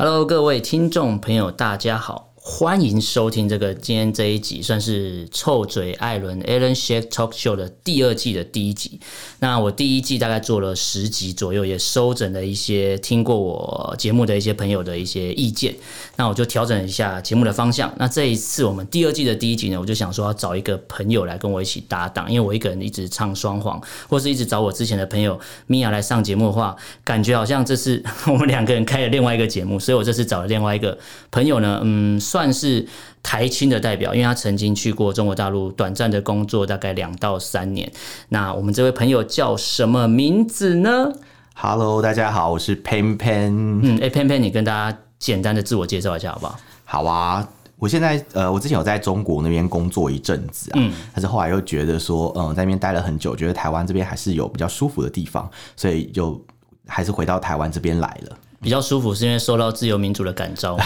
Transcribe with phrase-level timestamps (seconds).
[0.00, 2.32] Hello，各位听众朋友，大家好。
[2.58, 8.98] 欢迎收听这个今天这一集，算是臭嘴艾伦 （Alan s h a k Talk Show 的第二季的第一集。
[9.38, 15.72] 那我第一季大概做了十集左右，也收整了一些听过我节目的一些朋友的一些意见。
[16.16, 17.94] 那我就调整一下节目的方向。
[17.96, 25.38] 那这一次我们第二季的第一集呢，我就想说要找一个朋友来跟我一起搭档，因为我一个人一直唱双簧，或是一直找我之前的朋友
[25.68, 29.78] 米娅来上节目的话，感觉好像这是我们两个人开了另外一个节目。
[29.78, 30.98] 所以我这次找了另外一个
[31.30, 32.86] 朋友呢，嗯，算是
[33.22, 37.90] 台青的代表，因为他曾经去过中国大陆短暂的工作，大概两到三年。
[38.30, 41.12] 那我们这位朋友叫什么名字呢
[41.54, 43.80] ？Hello，大家好，我是 Pan Pan。
[43.82, 46.58] 嗯，哎，Pan Pan，你跟大家简单的自我介绍一下好不好？
[46.84, 56.40] 好啊，我现在呃，我之前有在中国那边工作一阵子啊，嗯，但是后来又觉得说，嗯，在那边待了很久，觉得台湾这边还是有比较舒服的地方，所以就
[56.86, 58.38] 还是回到台湾这边来了。
[58.60, 60.76] 比较舒服，是因为受到自由民主的感召，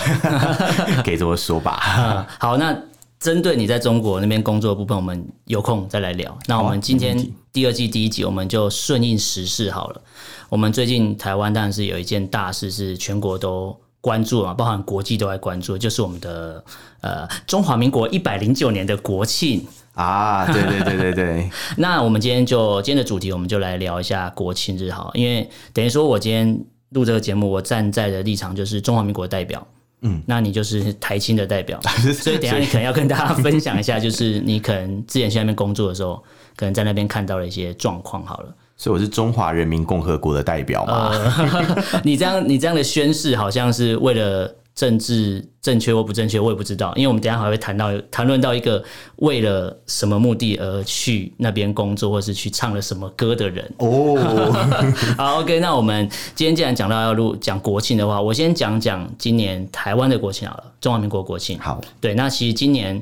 [1.05, 1.81] 可以这么说吧。
[1.99, 2.77] 嗯，好，那
[3.19, 6.37] 针对你在中国那边工作的部分，我们有空再来聊。
[6.47, 7.17] 那我们今天
[7.53, 10.01] 第二季第一集，我们就顺应时事好了。
[10.49, 16.63] 我们最近台湾当然是有一件大事，是全国都关注啊，包含国际都在关注，就是我们的
[17.01, 20.45] 呃中华民国一百零九年的国庆啊。
[20.53, 21.51] 对对对对对。
[21.79, 26.63] 那我们今天就今天的主题，我们就来聊一下国庆日好，因为等于说我今天。
[26.95, 29.67] 录这个节目，我站在的立场就是中华民国的代表，
[30.03, 31.81] 嗯，那你就是台青的代表，
[32.15, 36.23] 所以等一下你可能要跟大家分享一下，就是你可能之前去那边工作的时候，
[36.57, 38.25] 可能在那边看到了一些状况。
[38.25, 41.11] 好了，所以我是中华人民共和国的代表嘛？
[41.11, 44.55] 呃、 你这样你这样的宣誓，好像是为了。
[44.75, 48.83] 政治正确或不正确，我也不知道，因为我们等一下还会谈到谈论到一个
[49.17, 53.71] 为了什么目的而去那边工作，或是去唱了什么歌的人。
[53.79, 54.17] 哦，
[55.19, 61.59] 好，OK，那我们今天既然讲到要录讲国庆的话，我先讲讲今年台湾的国庆好了，中华民国国庆。
[61.59, 63.01] 好，对，那其实今年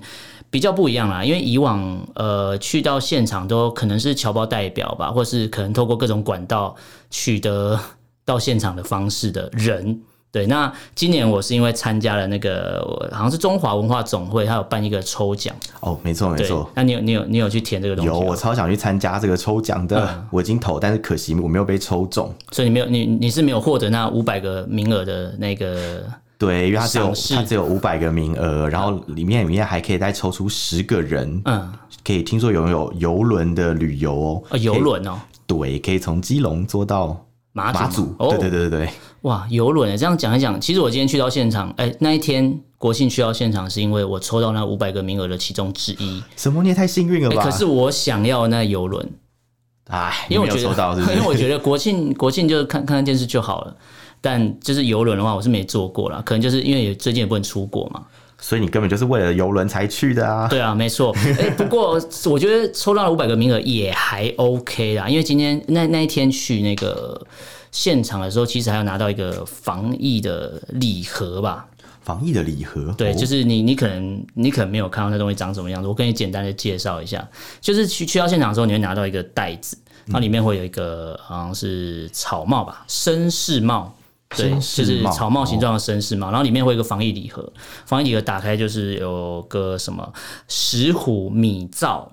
[0.50, 6.74] 比较不一样啦，因为以往呃去到现场都可能是侨胞代表吧，或是可能透过各种管道
[7.10, 7.78] 取得
[8.24, 10.00] 到现场的方式的人。
[10.32, 12.80] 对，那今年我是因为参加了那个，
[13.10, 15.54] 好像是中华文化总会，他有办一个抽奖。
[15.80, 16.70] 哦，没错没错。
[16.74, 18.08] 那你有你有你有去填这个东西？
[18.08, 22.32] 有，我超想去参加这个抽奖的，嗯、我已经投，但是可惜我没有被抽中。
[22.52, 26.04] 所以你没有你你是没有获得那五百个名额的那个？
[26.38, 38.90] 对，因为它只有它只有五百个名额，然后里面里面还可以再抽出十个人，嗯，可以听说拥有游轮的旅游哦，啊，游轮哦，对，可以从基隆坐到马祖，马祖，对对对对对。
[39.22, 39.96] 哇，游轮！
[39.96, 46.22] 这样讲一讲，其实我今天去到现场，哎、欸，那一天国庆去到现场，是因为我抽到那五百个名额的其中之一。
[46.36, 46.62] 什么？
[46.62, 47.44] 你也太幸运了吧、欸！
[47.44, 49.10] 可是我想要那游轮，
[49.88, 53.76] 哎，因为我觉得，因为我觉得国庆国庆就看看看电视就好了。
[54.22, 58.02] 但就是游轮的话，我是没坐过啦，可能就是因为最近也不能出国嘛。
[58.40, 60.48] 所以你根本就是为了游轮才去的啊！
[60.48, 61.14] 对啊，没错。
[61.38, 67.26] 哎、欸，不过我觉得抽到了五百个名额也还 OK 啦，因为今天那那一天去那个。
[67.72, 71.64] 现场的时候，其实还要拿到一个防疫的礼盒吧？
[72.02, 75.86] 防疫的礼盒，对，就是你，你可能，你可能没有看到那东西长什么样子。
[75.86, 77.24] 我跟你简单的介绍一下，
[77.60, 83.94] 就是去去到现场的时候，你会拿到一个袋子，然后里面会有一个好像是草帽吧，绅士帽，
[84.36, 87.52] 对，就是草帽形状的绅士帽，然后里面会有一个防疫礼盒，
[87.84, 90.12] 防疫礼盒打开就是有个什么
[90.48, 92.10] 石虎米皂。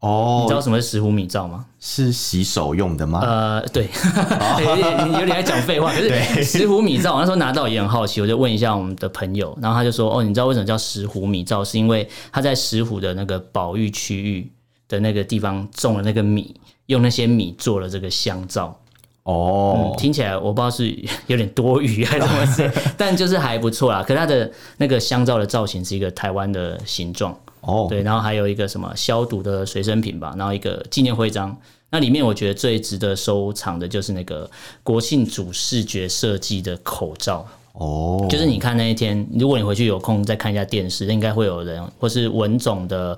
[0.00, 1.66] 哦，你知道什么是石斛米皂吗？
[1.80, 3.18] 是洗手用的吗？
[3.20, 3.88] 呃，对，
[5.08, 5.92] 你有点在讲废话。
[5.92, 6.08] 可是
[6.44, 11.64] 石斛米皂，我那时候拿到也很好奇，我就问一下我们的朋友，然后他就说：“哦，你知道为什么叫石斛米皂？
[11.64, 14.52] 是因为他在石斛的那个保育区域
[14.86, 16.54] 的那个地方种了那个米，
[16.86, 18.80] 用那些米做了这个香皂。”
[19.28, 20.88] 哦、嗯，听起来我不知道是
[21.28, 24.02] 有点多余还是怎么事， 但就是还不错啦。
[24.02, 27.38] 可它的那个香皂的造型是一个台湾的形状。
[27.60, 31.54] 哦，对，然后还有一个什么消毒的随身品吧，然后一个纪念徽章。
[31.90, 34.48] 那里面我觉得最值得收藏的就是那个
[34.82, 37.46] 国庆主视觉设计的口罩。
[37.78, 43.16] 哦，就是你看那一天，如果你回去有空再看一下电视，应该会有人，或是文总的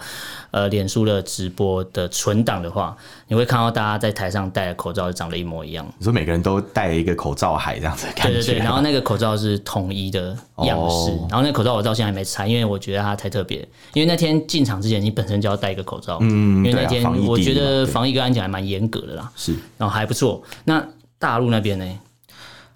[0.50, 2.94] 呃脸书的直播的存档的话，
[3.26, 5.86] 你会看到大家在台上戴的口罩长得一模一样。
[5.98, 13.66] 你说每个人都戴了一个口罩海这样子的感觉，对对对， 然后那个口罩是统一的样式，哦、然后那个口罩我到现在还没拆，因为我觉得它太特别。
[13.94, 20.42] 因为那天进场之前，你本身就要戴一个口罩，嗯，因为那天我觉得防疫跟安检还蛮严格的啦，是，然后还不错。
[20.64, 20.86] 那
[21.18, 21.98] 大陆那边呢？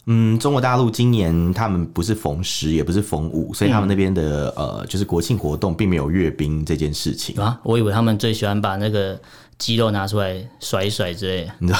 [0.06, 7.58] 嗯，中国大陆今年他们不是逢十，也不是逢五，所以他们那边的、嗯、呃，就是国庆活动并没有阅兵这件事情啊。
[7.62, 9.18] 我以为他们最喜欢把那个
[9.58, 11.78] 肌肉拿出来甩一甩之类的，你知道？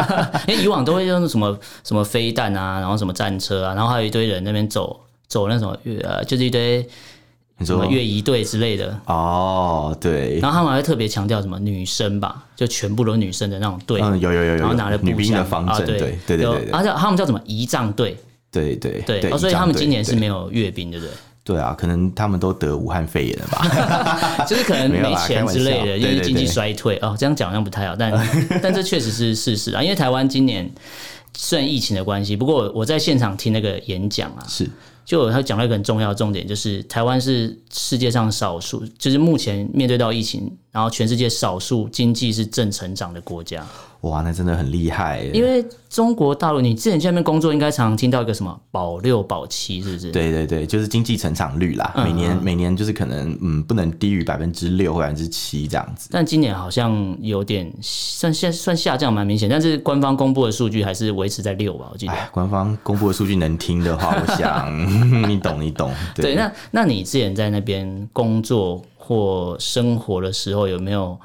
[0.48, 6.88] 因为以往都会用什么什么飞弹啊，然后什么战车啊，然后还有一堆人那边走走那种呃，就是一堆。
[7.64, 8.98] 什么乐仪队之类的。
[9.06, 15.98] 哦，对，然后他们还会特别强调什么女生吧，就全部都是女生的那种队，嗯，有有有有，然后拿了女兵的方阵，对。
[16.26, 17.40] 对对对，而且他们叫什么？
[17.46, 18.16] 仪仗队，
[18.50, 21.12] 对对对，所以他们今年是没有阅兵，对不对？
[21.44, 21.58] 对。
[21.58, 26.98] 啊，可能他们都得武汉肺炎了吧， 就是可能没钱之类的，因为经济衰退。
[27.00, 28.12] 哦，这样讲好像不太好，但
[28.62, 30.70] 但这确实是事实啊，因为台湾今年
[31.36, 34.68] 虽然疫情的关系，不过我在现场听那个演讲啊，是。
[35.06, 43.64] 就他讲了一个很重要的重点，就是台湾是世界上少数，就是目前面对到疫情，然后全世界少数经济是正成长的国家。
[44.02, 45.22] 哇，那真的很厉害！
[45.32, 50.12] 因为中国大陆，你之前去那边工作，应该常常听到一个什么保六保七，是不是？
[50.12, 56.08] 对对对，就是经济成长率啦，每年、嗯、每年就是可能嗯不能低于百分之六或百分之七这样子。
[56.12, 62.12] 但今年好像有点算下算下降蛮明显，但是官方公布的数据还是维持在六吧，我记得。
[62.30, 64.70] 官方公布的数据能听的话，我想
[65.28, 65.92] 你懂你懂。
[66.14, 71.18] 对，对，那那你之前在那边工作或生活的时候，有没有？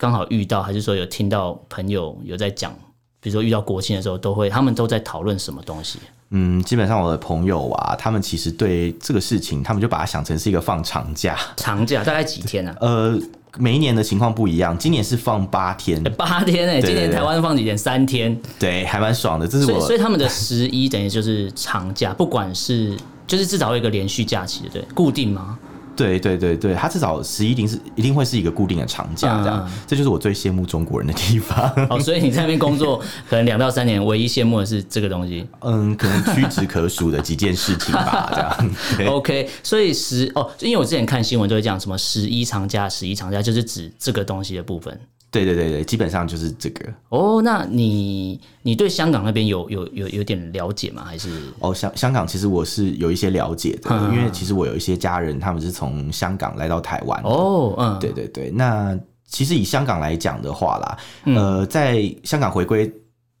[0.00, 2.72] 刚好遇到，还是说有听到朋友有在讲，
[3.18, 5.98] 比如说遇到国庆的时候，都会他们都在讨论什么东西？
[6.30, 11.36] 嗯，基本上我的朋友啊，他们其实对这个事情，他们就把它想成是一个放长假。
[11.56, 12.70] 长假大概几天呢？
[12.74, 12.76] 啊？
[12.82, 13.18] 呃，
[13.56, 16.02] 每一年的情况不一样，今年是放八天。
[16.16, 17.76] 八天哎，今年台湾放几天？
[17.76, 18.38] 三天。
[18.58, 19.48] 对，还蛮爽的。
[19.48, 22.96] 这是我所以，所以他们的十一 等于就是长假，不管是
[23.26, 25.58] 就是至少有一个连续假期，对，固定吗？
[25.98, 31.70] 对对对对，他至少十一定是一定会是一个固定的长假，这样，嗯、这就是我最羡慕中国人的地方。
[31.90, 35.44] 哦，所以你在那边工作 可能两到三年，唯一羡慕的是这个东西。
[35.62, 38.30] 嗯，可能屈指可数的几件事情吧，
[38.96, 39.12] 这样。
[39.12, 44.96] OK，所以十哦，因为我之前看新闻都会讲什么十一长假，十一长假就是指这个东西的部分。
[45.30, 46.90] 对对对对，基本上就是这个。
[47.10, 51.04] 哦，那你你对香港那边有有有有点了解吗？
[51.04, 51.28] 还是？
[51.60, 57.20] 哦，香香港其实我是有一些了解的，嗯、因为其实我有一些家人，他们是从香港来到台湾。
[57.24, 58.50] 哦，嗯，对对对。
[58.50, 62.90] 那其实以香港来讲的话啦，嗯、呃，在香港回归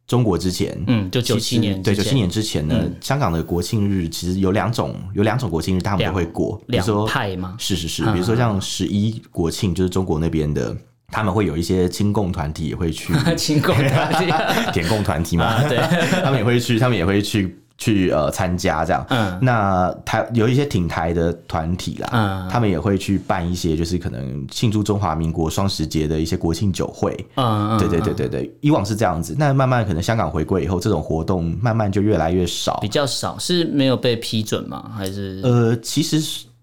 [0.06, 7.56] 中国之前，嗯，就九七年，对，九七年之前呢，嗯、香港的国庆日其实有两种，有两种国庆日，他们都会过，两比如说派吗？
[7.58, 10.76] 是是是，比如说像十一国庆，就是中国那边的。
[11.10, 14.32] 他们会有一些亲共团体也会去， 亲共团体、
[14.72, 15.62] 舔共团体嘛？
[15.68, 15.78] 对，
[16.22, 19.04] 他们也会去，他们也会去去呃参加这样。
[19.08, 27.16] 嗯，那台有一些挺台的团体啦，嗯，他们也会去办一些就是可能庆祝中华民国双十节的一些国庆酒会。
[27.36, 34.90] 嗯嗯，对对对对对，以往是这样子，那慢慢可能香港回归以后，这种活动慢慢就越来越少，比较少，是没有被批准吗？
[34.94, 35.40] 还是？
[35.42, 36.20] 呃，其实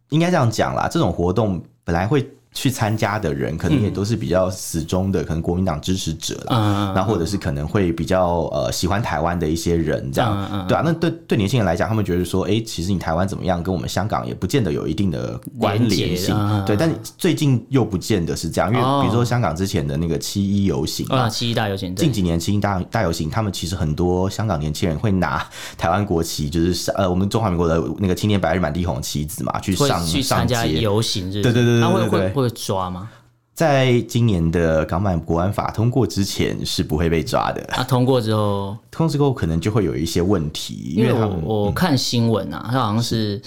[0.10, 2.30] 应该这样讲啦，这种活动本来会。
[2.56, 16.78] 去参加的人可能也都是比较死忠的，嗯、可能国民党支持者啦，那、嗯、或者是可能会比较呃喜欢台湾的一些人这样，嗯、对啊，那对对年轻人来讲，他们觉得说，哎、欸，其实你台湾怎么样，跟我们香港也不见得有一定的关联性，嗯、对。
[16.78, 25.46] 但最近又不见得是这样，因为比如说香港之前的那个七一游行啊，七一大游行，近几年七一大大游行，他们其实很多香港年轻人会拿
[25.78, 32.45] 台湾国旗，就是呃我们中华民国的那个青天白日满地红旗子嘛，去上去参加游行，对对对对对对对。
[32.46, 33.10] 会抓吗？
[33.54, 37.64] 在今年的港版国安法通过之前是不会被抓的。
[37.74, 43.42] 啊，通过之后， 通过之后可能就会有一些问题，因为我，我看新闻啊，他好像是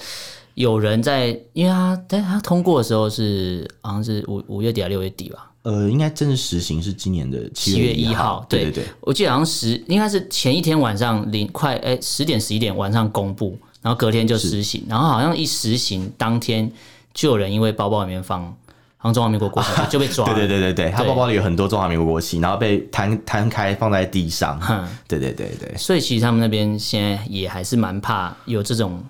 [0.54, 5.50] 有人在，因为他但他通过的时候是好像是五五月底还是六月底吧？
[5.64, 8.42] 呃，应该正式实行是今年的七月一号。
[8.48, 16.72] 对对对，我记得好像十应该是前一天晚上零快哎十点十一点晚上公布，然后隔天就实行，然后好像一实行当天
[17.12, 18.56] 就有人因为包包里面放。
[19.00, 20.34] 好像中华民国国旗就被抓了。
[20.34, 24.60] 对对对对对，他包包里有很多中华民国国旗，然后被摊摊开放在地上。
[25.06, 25.72] 对对对对。
[25.76, 29.00] 所以其实他们那边现在也还是蛮怕有这种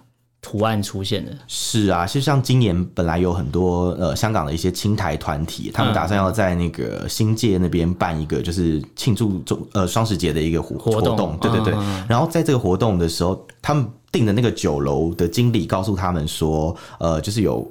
[0.43, 1.33] 图案出现的。
[1.47, 11.73] 是啊，就像今年本来有很多呃香港的一些青台团体，他们打算要在那个新界那边办一个就是庆祝中呃双十节的一个活活动，对对对。
[11.75, 17.67] 嗯、然后在这个活动的时候，他们订的那个酒楼的经理告诉他们说，呃，就是有。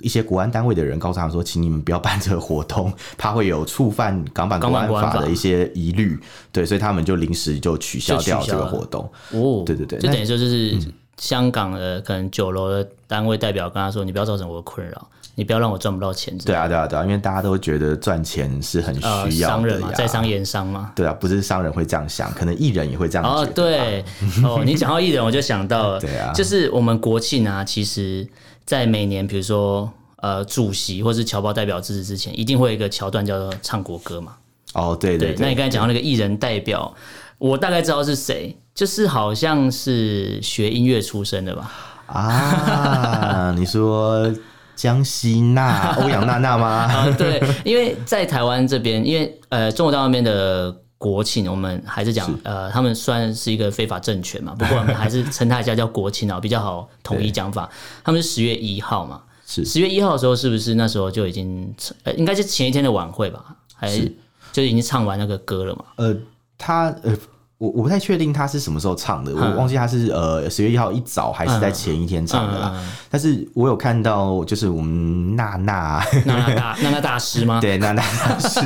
[0.00, 6.18] 一些国安单位的人告诉他们说：“请你们不要办这个活动，怕会有触犯港版国安法的一些疑虑。”
[6.52, 9.02] 对，所以他们就临时就取消掉这个活动。
[9.30, 10.76] 哦，对对对，就等于说就是
[11.18, 20.92] 香港的可能酒楼的单位代表跟他说：“你不要造成我的困扰，你不要让我赚不到钱。”对啊，对啊，对啊，因为大家都觉得赚钱是很需要的、呃、商人嘛，在商言商嘛。
[20.96, 23.34] 对啊，不是商人会这样想，可能艺人也会这样想。
[23.34, 24.04] 哦，对
[24.42, 28.26] 哦，你讲到艺人，我就想到了， 对啊，就是我们国庆啊，其实。
[28.70, 34.36] 在每年，比如说，呃，主席或是侨胞代表致辞之前，一定会有一个桥段叫做唱国歌嘛。
[34.74, 35.34] 哦，对对。
[35.40, 36.94] 那你刚才讲到那个艺人代表，
[37.38, 41.72] 我大概知道是谁，就是好像是学音乐出身的吧？
[42.06, 44.32] 啊， 你说
[44.76, 46.68] 江西娜、欧阳娜娜吗？
[46.68, 50.72] 啊，对，因为在台湾这边，因为呃，中国大陆那边的。
[51.00, 57.70] 国庆，我们还是讲，呃，他们算是一个非法政权嘛，不过我们 还是称他一下叫国庆啊，比较好统一讲法。
[58.04, 64.14] 他们是十月一号嘛，是十月一号的时候，是不是那时候就已经，呃，应该是前一天的晚会吧，还是
[64.52, 65.84] 就已经唱完那个歌了嘛？
[65.96, 66.14] 呃，
[66.58, 67.16] 他呃。
[67.60, 72.72] 我我不太确定他是什么时候唱的，我忘记他是呃十月一号一早还是在前一天唱的啦。
[73.10, 77.60] 但是我有看到，就是我们娜娜娜娜大娜娜大师吗？
[77.62, 78.60] 对，娜娜大师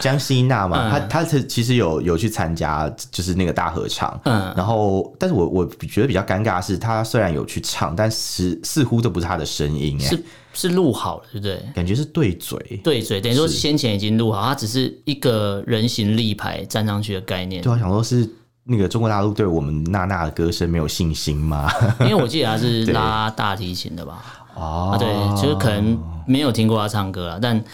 [0.00, 4.20] 江西娜嘛，他他其实有有去参加，就是那个大合唱。
[4.24, 10.18] 嗯，然后但是我我觉得比较尴尬的是，他虽然有去唱，但是似乎都不是他的声音哎。
[10.52, 11.62] 是录好了，对不对？
[11.74, 17.62] 感觉是对嘴，对嘴，等于说先前已经录好，它只是一个人形立牌站上去的概念。
[17.62, 18.28] 对啊，想说是
[18.64, 21.70] 那个中国大陆对我们娜娜的歌声没有信心吗？
[22.00, 24.22] 因为我记得她是 拉大提琴的吧？
[24.54, 25.08] 哦，对，
[25.42, 27.64] 就是可能没有听过她唱歌啊，但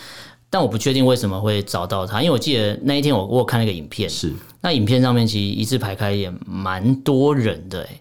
[0.49, 8.01] 但我不确定为什么会找到她，因为我记得那一天我我有看那个影片，是那影片上面其实一字排开也蛮多人的哎。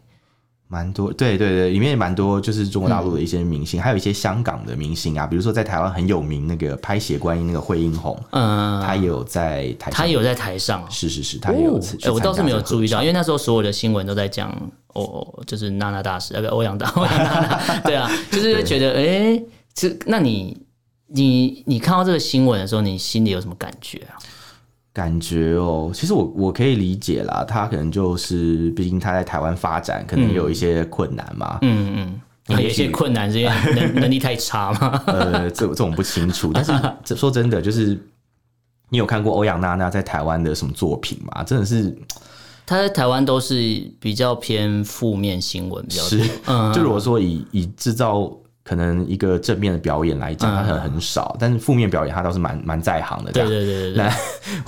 [0.70, 11.80] 蛮多，对对对，里面也蛮多，就是中国大陆的一些明星，嗯、还有一些香港的明星啊，比如说在台湾很有名那个拍血观音那个惠英红，嗯，他也有在台，他也有在台上，是是是，他也有。
[12.12, 14.50] 我倒是没有注意到，因为那时候所有的新闻都在讲，
[14.90, 19.42] 哦，就是娜娜大师那个欧阳大 欧阳娜娜，对啊，就是觉得，哎，
[19.74, 20.58] 这那你
[21.08, 24.20] 你你看到这个新闻的时候，你心里有什么感觉啊？
[24.98, 31.60] 感觉哦，其实我我可以理解啦，他可能就是，毕竟他在台湾发展，可能有一些困难嘛。
[31.62, 35.00] 嗯嗯，有一些困难是因为能能力太差吗？
[35.06, 36.52] 呃，这这种不清楚。
[36.52, 36.74] 但是
[37.16, 37.96] 说真的，就是
[38.90, 41.44] 你有看过欧阳娜娜在台湾的什么作品吗？
[41.44, 41.96] 真的是，
[42.66, 43.56] 他在台湾都是
[44.00, 46.20] 比较偏负面新闻比较多。
[46.48, 48.36] 嗯，就如果说以以制造。
[48.68, 53.32] 可能一个正面的表演来讲，他可能很少，嗯、但是负面表演他倒是蛮蛮在行的。
[53.32, 54.04] 这样，对对对对。
[54.04, 54.14] 那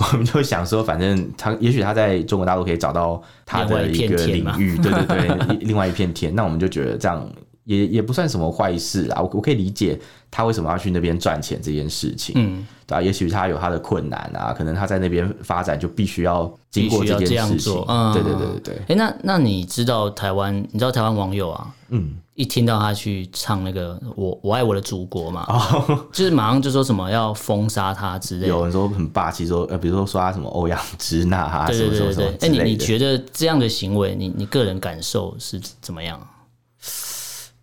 [0.10, 6.34] 我们就想说，反正他也许他在中国大陆可以找到他的一个领域，对对对，另外一片天。
[6.34, 7.30] 那我们就觉得这样
[7.76, 9.20] 也也不算什么坏事啊。
[9.22, 9.98] 我我可以理解
[10.30, 12.34] 他为什么要去那边赚钱这件事情。
[12.36, 17.84] 嗯，对啊，也许他有他的困难啊，可能他在那边发展就必须要经过这件事情。
[17.86, 18.74] 嗯，对对对对对。
[18.74, 20.54] 哎、欸，那那你知道台湾？
[20.72, 21.74] 你知道台湾网友啊？
[21.90, 22.16] 嗯。
[22.36, 28.48] 一听到他去唱那个我我爱我的祖国嘛，哦、 就是马上就说什么要封杀他之类的。
[28.48, 32.28] 有人说很霸气，说呃，比如说说他什么欧阳之娜啊，对对对。
[32.40, 36.18] 哎，你你觉得这样的行为，你你个人感受是怎么样？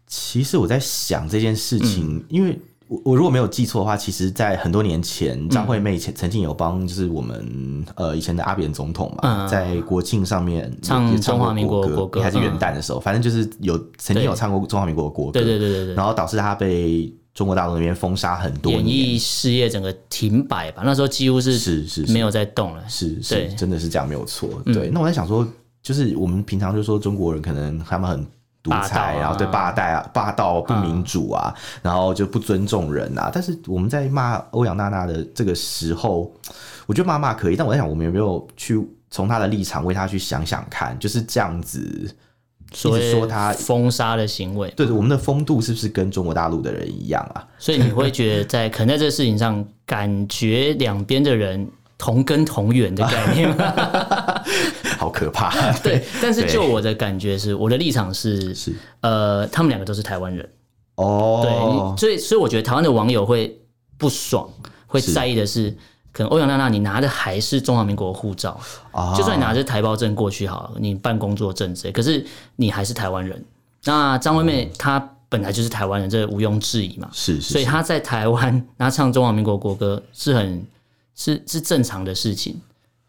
[0.07, 2.59] 其实我在想这件事情，嗯、因为。
[2.89, 24.47] 我我如果没有记错的话，其实，在很多年前，张惠妹曾曾经有帮，就是我们呃以前的阿扁总统嘛，在国庆上面唱中华民国国歌，还是元旦的时候，反正就是有曾经有唱过中华民国的国歌，对对对对对，然后导致他被中国大陆那边封杀很多年，演艺事业整个停摆吧，那时候几乎是是是没有在动了，是是真的是这样没有错。
[24.63, 25.45] 对，那我在想说，
[25.83, 28.25] 就是我们平常就说中国人可能他们很。
[28.67, 33.31] 独裁，然后对霸道啊，霸道不民主啊，然后就不尊重人啊。
[33.33, 36.31] 但是我们在骂欧阳娜娜的这个时候，
[36.85, 38.77] 我觉得骂骂可以，但我在想，我们有没有去
[39.09, 42.13] 从她的立场为她去想想看，就是这样子，
[42.73, 47.47] 所以说他封杀的行为，对对，我们的风度是不是跟中国大陆的人一样啊？
[47.57, 53.55] 所以你会觉得，在可能在这个事情上，感觉两边的人同根同源的概念。
[55.07, 56.03] 好可怕， 对。
[56.21, 60.47] 但是就我的感觉是，我的立场是，是呃，他们两个都是台湾人
[60.95, 61.95] 哦。
[61.97, 63.57] 对，所以所以我觉得台湾的网友会
[63.97, 64.49] 不爽，
[64.85, 65.71] 会在意的是，
[66.11, 68.59] 可能欧阳娜娜你拿的还是中华民国护照，
[69.15, 72.25] 就算你拿着台胞证过去好了，你办工作证之类，可是
[72.57, 73.41] 你还是台湾人。
[73.85, 74.99] 那张惠妹她
[75.29, 77.09] 本来就是台湾人，这毋庸置疑嘛。
[77.13, 77.53] 是，是是。
[77.53, 80.65] 所以她在台湾 那唱中华民国国歌是很
[81.15, 82.59] 是是正常的事情，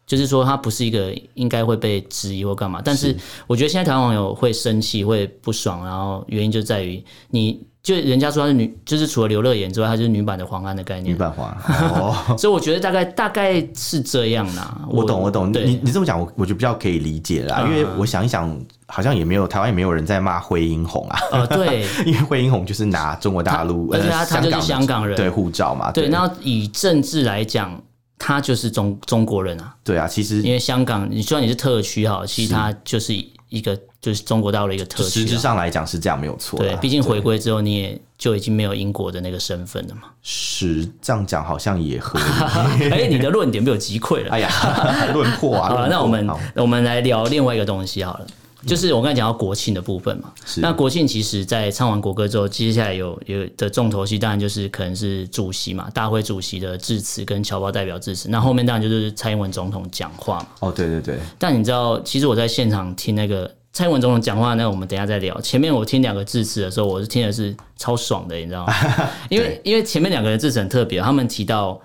[0.09, 2.81] 就是说她不是一个应该会被质疑或干嘛。
[2.83, 3.15] 但是
[3.47, 7.65] 我觉得现在台湾网友会生气会不爽，然后原因就在于你。
[7.81, 11.15] 就人家说她是女，就是除了刘乐言之外，她就是女版的黄安的概念。
[11.15, 14.81] 女版黄安， 哦、所以我觉得大概大概是这样啦。
[14.89, 15.49] 我懂，我懂。
[15.53, 18.53] 你你这么讲，我我就比较可以理解啦，嗯、因为我想一想，
[18.87, 21.19] 好像也没有台湾也没有人在骂惠英红啊。
[21.31, 25.89] 呃，对， 因为惠英红就是拿中国大陆，而且他他就是香港人，对护照嘛。
[25.93, 27.81] 对，然后以政治来讲，
[28.19, 29.73] 他就是中中国人啊。
[29.83, 33.15] 对啊，其实因为香港，你虽然你是特区哈，其实他就是
[33.49, 35.21] 一个就是中国大陆的一个特区。
[35.21, 36.59] 实质上来讲是这样，没有错。
[36.59, 37.99] 对，毕竟回归之后你也。
[38.19, 40.01] 就已经没有英国的那个身份了嘛？
[40.21, 42.25] 是这样讲，好像也合理。
[42.91, 44.31] 哎、欸，你的论点被我击溃了。
[44.31, 44.49] 哎呀，
[45.15, 45.69] 论破啊！
[45.69, 48.27] 好了，那我们我们来聊另外一个东西好了，
[48.65, 50.33] 就是我刚才讲到国庆的部分嘛。
[50.57, 58.29] 那国庆其实，在唱完国歌之后，接下来有有的重头戏，当然就是可能是主席嘛，大会主席的致辞跟侨胞代表致辞。
[58.29, 60.47] 那后面当然就是蔡英文总统讲话嘛。
[60.59, 61.17] 哦，对对对。
[61.37, 63.55] 但你知道，其实我在现场听那个。
[63.71, 65.39] 蔡英文总统讲话，那我们等一下再聊。
[65.41, 68.73] 前面我听两个致辞的时候，我是听的是超爽的，你知道吗？
[69.29, 71.79] 因为因为前面两个人致辞很特别，他们提到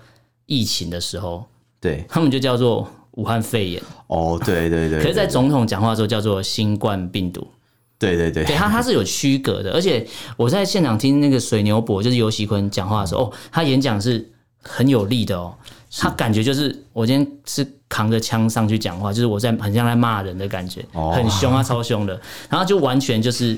[0.46, 1.44] 疫情的时候，
[1.78, 3.82] 对，他们就叫做武汉肺炎。
[4.06, 5.00] 哦，对对对。
[5.00, 7.46] 可是，在总统讲话的时候，叫做新冠病毒。
[7.98, 9.72] 对对对，对他他是有区隔的。
[9.72, 10.06] 而且
[10.36, 14.30] 我在现场听那个水牛伯，就是游锡堃讲话的时候，哦，他演讲是
[14.62, 15.54] 很有力的哦。
[15.96, 22.20] 他感觉就是我今天是扛着枪上去讲话，就是我在很像在骂人的感觉，很凶啊，超凶的。
[22.50, 23.56] 然后就完全就是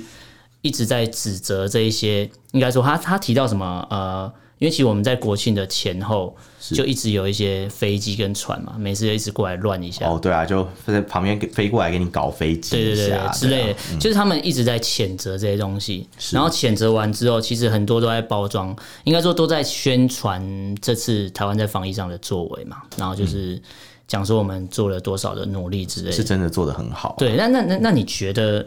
[0.60, 4.32] 一直在指责这一些，应该说他他提到什么呃。
[4.58, 10.08] 因为其实我们在国庆的前后就一直有一些飞机跟船嘛，每次就一直过来乱一下。
[10.08, 16.08] 哦，对啊，就在旁边飞过来给你搞飞机，对对对，对之类的，就是他们一直在谴责这些东西。
[16.32, 20.42] 然后谴责完之后，其实很多都在包装，应该说都在宣传
[20.80, 22.78] 这次台湾在防疫上的作为嘛。
[22.96, 23.60] 然后就是
[24.08, 27.14] 讲说我们做了多少的努力之类的，是真的做的很好，啊。
[27.18, 28.66] 对，那那那那你觉得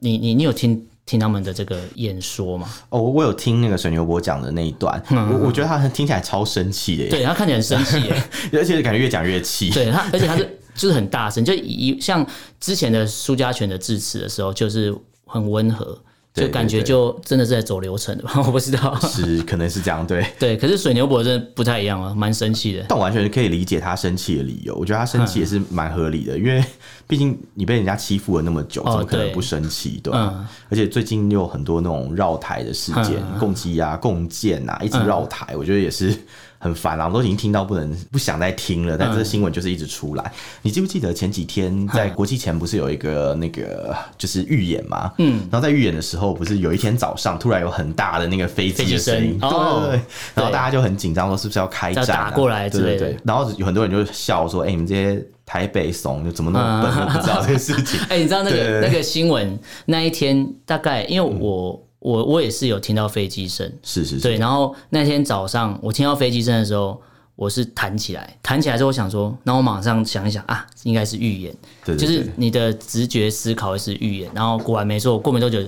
[0.00, 0.84] 你你你有听？
[1.08, 2.68] 听他们的这个演说嘛？
[2.90, 8.22] 哦，我有听那个沈牛伯讲的那一段，嗯、我我觉得他听起来超生气的耶，对，他看起来很生气耶，
[8.52, 9.70] 而且感觉越讲越气。
[9.70, 12.24] 对他，而且他是就是很大声，就一像
[12.60, 14.94] 之前的苏家全的致辞的时候，就是
[15.24, 15.98] 很温和。
[16.40, 20.56] 就感觉就真的是在走流程的吧， 我不知道，是可能是这样，对 对。
[20.56, 22.84] 可是水牛伯真的不太一样啊，蛮生气的。
[22.88, 26.64] 但我完全可以理解他生气的理由，我觉得他生气也是蛮合理的，嗯、因为
[27.06, 30.00] 毕竟你被人家欺负了那么久，怎么可能不生气？
[30.02, 36.14] 对，而且最近又有很多那种绕台的事件，嗯、共机啊、共建啊，一直绕台，嗯、我觉得也是。
[36.58, 40.24] 很烦啊，我都已经听到不能不想再听了，但这个新闻就是一直出来。
[40.24, 45.12] 嗯、你记不记得前几天在国际前不是有一个那个就是预演嘛？
[45.18, 50.00] 嗯，然后在预演的时候，不是有一天早上突然有很大的那个飞机的声音，对对对，哦、
[50.34, 52.98] 然后大家就很紧张，说是不是要开战、啊、打过来之类的？
[52.98, 61.80] 对对对，然后有很多人就笑说：“哎、欸，你们这些台北怂就怎么那么笨，嗯、不知道这个事情？” 哎、欸，你知道那个那个新闻那一天大概因为我。
[62.08, 64.36] 嗯我我也是有听到飞机声，是是是，对。
[64.36, 66.98] 然后那天早上我听到飞机声的时候，
[67.36, 74.30] 我是弹起来，弹起来之后我想说，那我马上想一想啊，应该是预言，对，对，对，就是你的直觉思考是预言。
[74.34, 75.62] 然后果然没错，过没多久，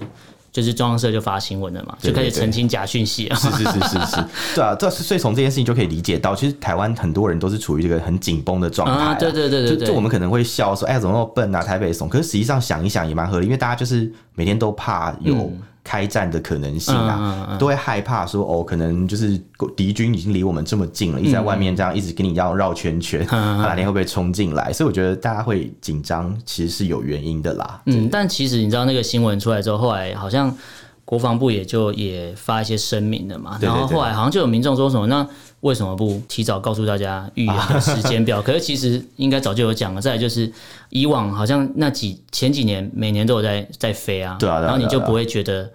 [0.51, 3.37] 就是中央社就发新闻了嘛，就开始澄清假讯息了。
[3.37, 4.25] 是是是是是，
[4.57, 9.15] 对啊，这所以从这件事情就可以理解到，其实台湾很多人都是处于这个很紧绷的状态、啊。
[9.15, 12.09] 对对对对，就就我们可能会笑说，哎呀，怎么那么笨啊，台北怂。
[12.09, 15.53] 可是实际上想一想也蛮合理，因为大家就是每天都怕有。
[15.91, 19.37] 嗯开战的可能性啊，都会害怕说哦，可能就是
[19.77, 24.73] 敌军已经离我们这么近了，一直在外面这样一直跟你要绕圈圈，哪天会不会冲进来？
[24.73, 27.83] 所以我觉得大家会紧张，其实是有原因的啦。
[27.87, 30.57] 嗯，但其实你知道那个新闻出来之后，后来好像
[31.05, 35.27] 国防部也就也发一些声明了嘛，然后后来好像就有民众说什么，那
[35.63, 38.41] 为什么不提早告诉大家预言的时间表？
[38.47, 40.01] 可是其实应该早就有讲了。
[40.01, 40.51] 再来就是
[40.91, 45.69] 以往好像那几前几年每年都有在在飞啊，对啊，然后你就不会觉得。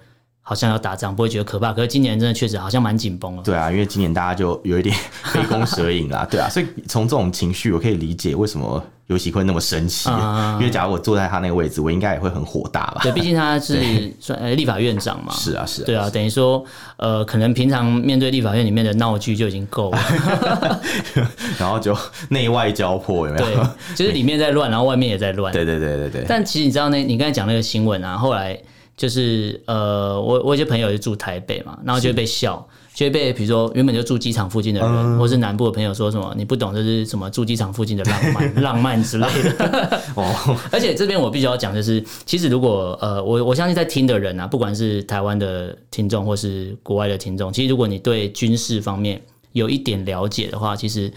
[0.47, 1.73] 好像要打仗，不会觉得可怕。
[1.73, 3.41] 可是今年真的确实好像蛮紧绷了。
[3.41, 4.95] 对啊，因为今年大家就有一点
[5.33, 6.23] 杯弓蛇影啦。
[6.29, 10.07] 对啊，所以从这种情绪，我可以理解为什么尤喜坤那么生气。
[10.11, 12.99] 嗯、因为假如我坐在他那个位置，我应该也会很火大吧？
[13.01, 15.33] 对，毕竟他是算呃立法院长嘛。
[15.33, 15.85] 是啊，是啊。
[15.87, 16.63] 对啊，等于说
[16.97, 19.99] 呃，可能平常面对立法院里面的闹剧就已经够了，
[21.57, 21.97] 然后就
[22.29, 23.45] 内外交迫，有没有？
[23.47, 23.55] 对，
[23.95, 25.51] 就是里面在乱，然后外面也在乱。
[25.53, 26.25] 对对对对对。
[26.27, 28.55] 但其实你知道那，你刚才讲那个新闻啊，后来。
[28.97, 40.01] 就是呃，我我有些朋友就住台北嘛，然后就会被笑，就会被比如说原本就住机场附近的人，嗯、或是南部的朋友说什么你不懂这是什么住机场附近的浪漫 浪漫之类的。
[40.15, 51.11] 哦，而且这边我必须要讲就是，其实如果呃我我相信在听的人啊，不管是台湾的听众或是国外的听众，其实如果你对军事方面有一点了解的话，其实。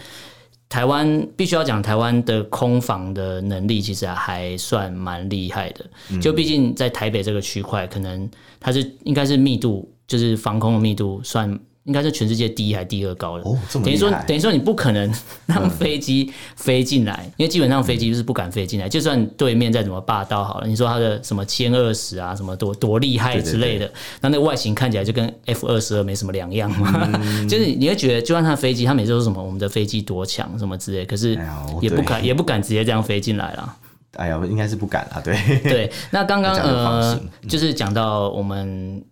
[0.69, 5.85] 台湾必须要讲，台湾的空防的能力其实还算蛮厉害的。
[6.21, 8.29] 就毕竟在台北这个区块，可能
[8.59, 11.59] 它是应该是密度，就是防空的密度算。
[11.85, 13.43] 应该是全世界第一还是第二高的？
[13.43, 13.97] 哦，这么厉害。
[13.97, 15.11] 等于说，等于说你不可能
[15.47, 18.87] 让飞机飞进来，嗯、因为基本上飞机就是不敢飞进来。
[18.87, 27.09] 就算对面再怎么霸道好了，你说它的什么歼二十啊，什么多多厉害之类的，那那个外形看起来就跟 F 二十二没什么两样嘛。
[27.13, 31.39] 嗯、 就是你会觉得，就算它的飞机，它每次都说什么我们的飞机多强什么之类，可是
[31.81, 33.75] 也不敢也不敢直接这样飞进来了。
[34.17, 35.21] 哎呀，应该是不敢啊。
[35.23, 39.03] 对对，那刚刚 呃，就是讲到我们。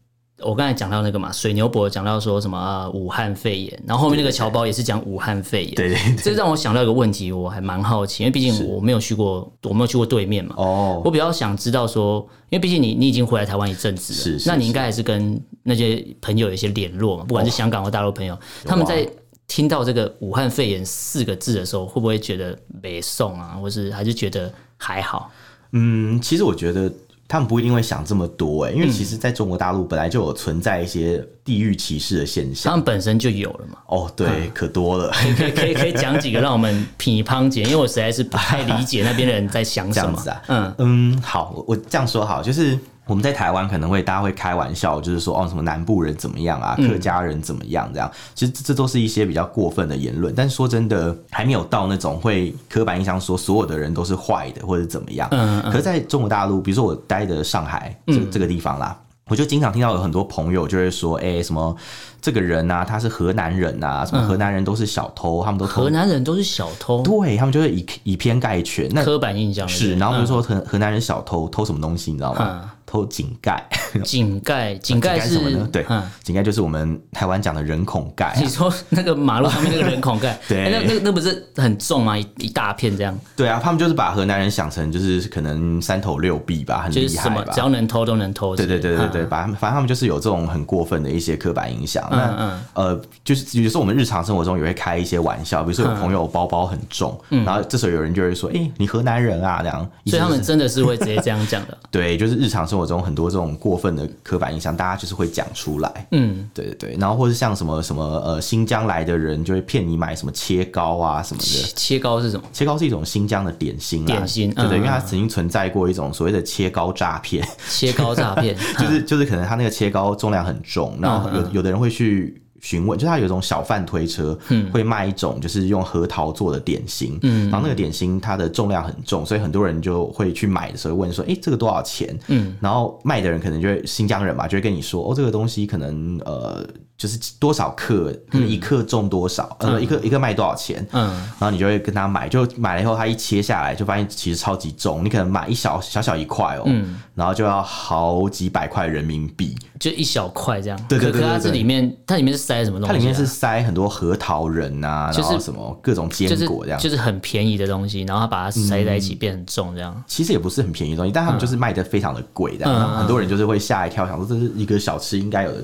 [0.44, 12.20] 我刚才讲到那个嘛，水牛伯讲到说什么、啊、武汉肺炎，然后后面那个侨胞也是讲武汉肺炎，对这让我想到一个问题，我还蛮好奇，因为毕竟我没有去过，我没有去过对面嘛，哦，我比较想知道说，
[12.50, 19.10] 因为毕竟你你已经回来台湾一阵子了，是，是，那你应该还是跟那些朋友有一些联络嘛，不管是香港或大陆朋友，哦、他们在
[19.48, 25.32] 听到这个武汉肺炎四个字的时候，会不会觉得没送啊，或是还是觉得还好？
[25.72, 26.94] 嗯，其实我觉得。
[27.28, 33.78] 他们不一定会想这么多哎，因为其实在中国大陆本来就有存在一些地域歧视的现象，他们本身就有了嘛。
[33.88, 40.14] 哦，对，嗯、可多了，可以可以可以讲几个让我们批判解，因为我实在是不太理解那边的人在想什么。
[40.14, 42.78] 这样子啊，嗯嗯，好，我这样说好，就是。
[43.08, 50.34] 我们在台湾可能会大家会开玩笑，就是说哦，什么南部人怎么样啊，客家人怎么样这样，其实这都是一些比较过分的言论。
[50.36, 55.28] 但是说真的，还没有到那种会刻板印象说所有的人都是坏的或者怎么样。
[55.32, 58.98] 嗯，可是在中国大陆，比如说我待的上海这这个地方啦，
[59.30, 61.76] 我就经常听到有很多朋友就会说，哎，什么
[62.22, 69.96] 这个人啊，他是河南人啊，什么河南人都是小偷，他们都河南人都是小偷，对他们就会以以偏概全，那刻板印象是。
[69.96, 72.72] 然后比如说河河南人小偷偷什么东西，你知道吗？
[72.88, 73.62] 偷井盖，
[74.04, 75.68] 井盖， 井盖是什么呢？
[75.70, 75.86] 对，
[76.24, 78.34] 井盖就是我们台湾讲的人孔盖。
[78.40, 82.18] 你说那个马路上面那个人孔盖， 对，那那那不是很重吗？
[82.18, 83.16] 一一大片这样。
[83.36, 87.44] 对啊，他们就是把河南人想成就是可能三头六臂吧，很厉害吧？
[87.54, 88.56] 只要能偷都能偷。
[88.56, 92.08] 对对对对对，把他们反正他们就是有这种很过分的一些刻板印象。
[92.10, 99.90] 那呃，就是有时候我们日常生活中也会开一些玩笑，比如说有朋友包包很重，然后这时候有人就会说：“哎，你河南人啊？”这样。
[100.06, 101.78] 所以他们真的是会直接这样讲的。
[101.92, 103.48] 对，就是日常生活中很多这种。
[103.58, 106.08] 过分的刻板印象，大家就是会讲出来。
[106.12, 111.74] 嗯，对对对，然后或是像什么什么呃，新疆来的人就会骗你买什么切糕啊什么的。
[111.76, 112.44] 切糕是什么？
[112.54, 114.06] 切糕是一种新疆的点心。
[114.06, 117.46] 点心，对对，因为它曾经存在过一种所谓的切糕诈骗。
[117.70, 122.42] 切糕诈骗， 就是就是可能它那个切糕重量很重，然后有有的人会去。
[122.62, 124.38] 询问，就他有一种小贩推车，
[124.72, 132.18] 会卖一种就是用核桃做的点心，嗯，然后那个点心它的重量很重，所以很多人就会去买的时候问说，哎、欸，这个多少钱？
[132.28, 136.66] 嗯，然后卖的人可能就会新疆人嘛，就会跟你说，哦，这个东西可能呃。
[136.98, 141.08] 就是多少克，一克重多少，嗯、呃，一克一克卖多少钱，嗯，
[141.40, 152.94] 然后你就会跟他买，就买了以后，他一切下来就发现其实超级重，你可能买一小小小一块哦，嗯，然后就要好几百块人民币，就一小块这样，对对对，对，对，可它这里面，它里面是塞什么东西、啊？
[152.94, 160.04] 它里面是塞很多核桃仁啊，就是、然后什么各种坚果这样，就是，就是很便宜的东西，然后他把它塞在一起变很重这样、嗯。
[160.08, 165.64] 其实也不是很便宜的东西，但他们就是卖的非常的贵，这样、嗯，很多人就是会吓一跳，想说这是一个小吃应该有的。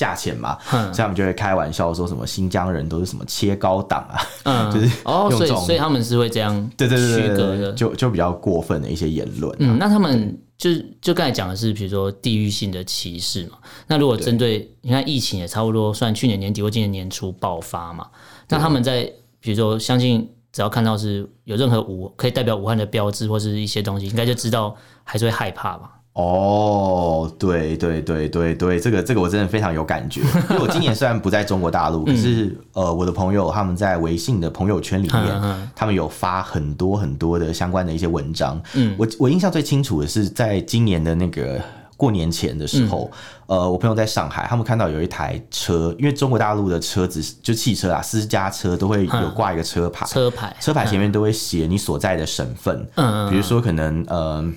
[0.00, 9.56] 价钱嘛，嗯、所以他们就会开玩笑说什么新疆人都是什么切糕党啊，嗯， 就是哦，所以所以他们是会这样对对对区隔的，就就比较过分的一些言论、啊。
[9.58, 10.70] 嗯，那他们就
[11.02, 13.58] 就刚才讲的是，比如说地域性的歧视嘛。
[13.86, 18.06] 那如果针对你看疫情也差不多算去年年底或今年年初爆发嘛，
[18.48, 19.02] 那他们在
[19.38, 25.99] 比如说相信只要看到是有任何武可以代表武汉的标志或是一些东西，应该就知道还是会害怕吧。
[26.12, 30.20] 哦，对对对对对，这个这个我真的非常有感觉，
[30.50, 38.60] 因为我今年虽然不在中国大陆，可是呃，我的朋友他们在微信的朋友圈里面，他们有发很多很多的相关的一些文章。
[38.74, 41.60] 嗯，我我印象最清楚的是，在今年的那个
[41.96, 43.08] 过年前的时候，
[43.46, 50.54] 呃，我朋友在上海，他们看到有一台车，因为中国大陆的车子就汽车啊，私家车都会有挂一个车牌，车牌。
[50.60, 54.52] 车牌前面都会写你所在的省份，嗯，比如说可能呃。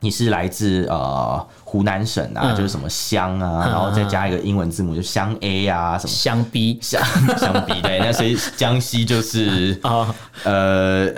[0.00, 7.02] 你是来自呃湖南省啊，嗯、就是什么湘啊、嗯，然后再加一个英文字母，就湘 A 啊，什么湘 B，湘
[7.36, 10.12] 湘 B 对，那所以江西就是哦
[10.44, 11.08] 呃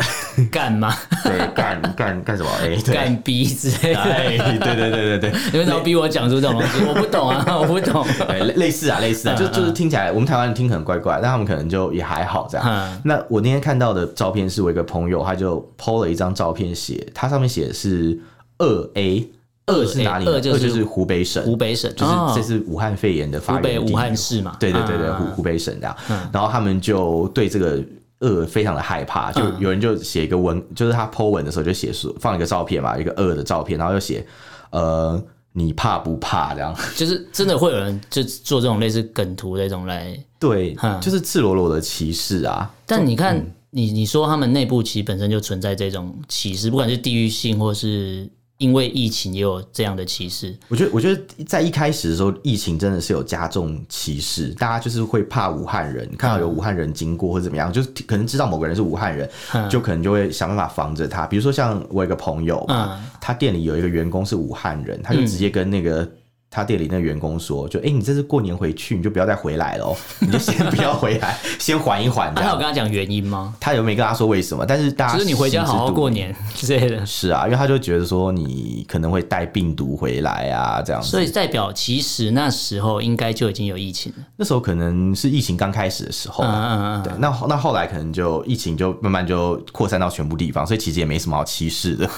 [0.51, 0.93] 干嘛？
[1.23, 2.51] 对 对，干干干什么？
[2.61, 4.01] 哎，干 B 之类的。
[4.01, 6.83] 哎，对对对对对，你为什么逼我讲出这种东西？
[6.85, 8.05] 我不懂啊，我不懂。
[8.27, 13.01] 对类似啊，类似啊，就就是听起来我们台湾人听可能怪怪，但他们可能就也还好这样。
[13.05, 18.19] 那我那天看到的照片是我一个朋友，他就 PO 了一张照片，写他上面写的是
[18.59, 19.29] 二 A。
[19.65, 20.27] 二是哪里？
[20.27, 24.57] 二就是湖北省，湖北省就是这是武汉肺炎的发源地，湖北武汉市嘛。
[24.59, 25.97] 对对对对，湖湖北省这样。
[26.33, 27.81] 然后他们就对这个
[28.19, 34.27] 二非常的害怕，就有人就写一个文，就是他 po 文的时候就写说放一个照片嘛，一个二的照片，然后就写
[34.71, 36.77] 呃你怕不怕这样？
[36.97, 42.69] 就是真的会有人就做这种类似梗图那种来对，就是赤裸裸的歧视啊。
[42.85, 48.29] 但你看你你说他们内部其实本身就存在这种歧视，不管是地域性或是。
[48.63, 59.29] 因为疫情也有这样的歧视，我觉得，我觉得在一开始的时候，疫情真的是有加重歧视，大家就是会怕武汉人，看到有武汉人经过或者怎么样，就是可能知道某个人是武汉人，
[59.69, 61.27] 就可能就会想办法防着他。
[61.27, 66.09] 比如说，像我有一个朋友嘛，他店里有一个员工是武汉人，他就直接跟那个。
[66.55, 73.55] 他店里那个员工说：“就哎、欸，你这次过年回去，你就不要再回来了哦， 你就先不要回来， 先缓一缓。”他有跟他讲原因吗？
[73.59, 74.67] 他有没跟他说为什么？
[74.67, 77.07] 但是大家就是你回家好好过年 之类的。
[77.07, 81.09] 是啊，因为他就觉得说你可能会带病毒回来啊，这样子。
[81.09, 84.25] 所以代表其实那时候应该就已经有疫情了。
[84.37, 87.03] 那时候可能是疫情刚开始的时候，嗯嗯嗯。
[87.03, 92.11] 对，那那后来可能就疫情就慢慢就扩散到全部地方，所以其实也没什么好歧视的，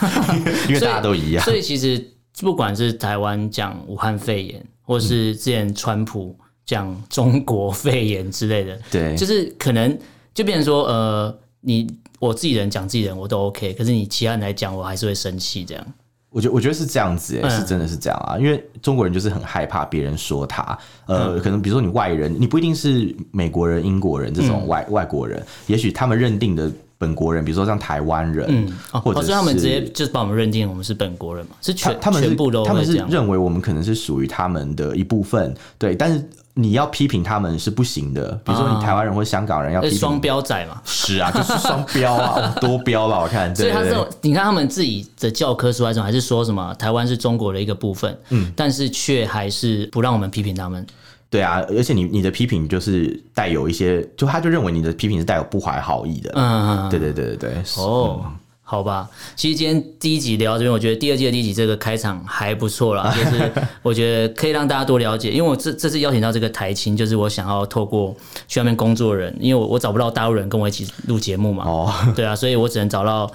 [0.67, 1.45] 因为大家都一样。
[1.45, 2.05] 所以，所以其实
[2.41, 4.65] 不管是台湾讲武汉肺炎。
[4.87, 9.99] 或是之前川普讲中国肺炎之类的， 对，就是可能
[10.35, 11.87] 就变成说，呃，你
[12.19, 15.83] 我自己人讲自己人我都 OK，可是你其他人来讲，我还是会生气这样。
[16.29, 26.71] 我觉得我觉得是这样子，哎，是真的是这样啊，因为中国人就是很害怕别人说他，呃，可能比如说你外人，你不一定是美国人、英国人这种外外国人，也许他们认定的。
[27.05, 35.95] 本国人，比如说像台湾人，嗯，或者是他们直接就是把我们认定我们是本国人嘛，是全他们全部都他们是认为我们可能是属于他们的一部分，对。
[35.95, 43.55] 但是你要批评他们是不行的，比如说你台湾人或香港人要批评双标仔嘛，是啊，就是双标啊， 多标了，我看。
[43.55, 50.87] 所以他这种，你看他们自己的教科书来说，还是说什么台湾是中国的一个部分，嗯，但是却还是不让我们批评他们。
[51.35, 56.31] 对啊，而且你你的批评就是带有一些，就他就认为你的批评是带有不怀好意的。
[56.37, 57.51] 嗯，对对对对对。
[57.77, 63.51] 哦，嗯、好吧，其实今天第一集聊到这边，我觉得第二季的第一集这个开场还不错啦， 就是
[63.83, 68.15] 我觉得可以让大家多了解，因为我这这次邀请到这个台青，就是我想要透过
[68.47, 71.65] 去外面工作的人，因为我我找不到大陆人跟我一起录节目嘛。
[71.65, 73.29] 哦，对啊，所以我只能找到。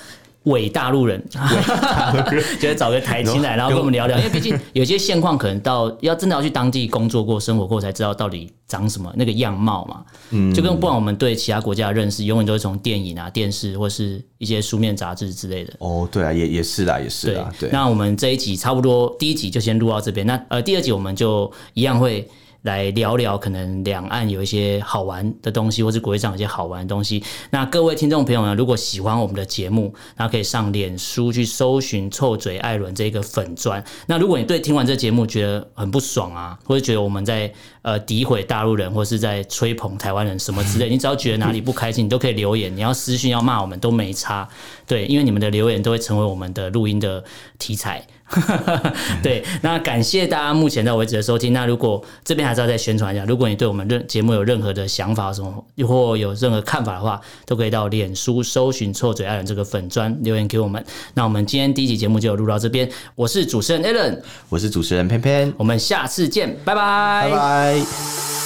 [0.43, 1.23] 伪大陆人，
[2.59, 4.17] 就是找个台青来，然后跟我们聊聊。
[4.19, 10.03] 因为毕竟有些现况，可能到要真的要去当地工作过、生活过，才知道到底长什么那个样貌嘛。
[10.31, 15.73] 嗯，就跟不管我们对其他国家的认识，永远都是从电影啊、电视或是一些书面杂志之类的。
[15.79, 17.51] 哦，对啊，也也是啦，也是啦。
[17.59, 20.25] 对，那我们这一集差不多第一集就先录到这边。
[20.25, 22.27] 那呃，第二集我们就一样会。
[22.63, 27.23] 来聊聊可能两岸有一些好玩的东西，或是国际上有一些好玩的东西。
[27.51, 33.83] 那各位听众朋友呢，如果喜欢我们的节目，那可以上脸书去搜寻“臭嘴艾伦”这个粉钻。
[34.07, 42.75] 那如果你对听完这节目觉得很不爽啊，或者觉得我们在呃诋毁大陆人，或是在吹捧台湾人什么之类，你只要觉得哪里不开心，你都可以留言。
[42.75, 44.47] 你要私讯要骂我们都没差，
[44.85, 47.23] 对，因为你们的留言都会成为我们的录音的
[47.57, 48.05] 题材。
[49.23, 51.51] 对，那感谢大家目前到为止的收听。
[51.51, 60.85] 那如果这边还是要再宣传一下，如果你对我们任节目有任何的想法什么，或有任何看法的话，都可以到脸书搜寻“臭嘴艾伦”这个粉砖留言给我们。
[61.15, 67.68] 那我们今天第一集节目就录到这边，我是主持人 Alan，我是主持人偏偏，我们下次见，拜拜，拜拜。
[67.69, 68.38] Bye.